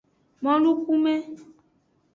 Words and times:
Molukume. 0.43 1.15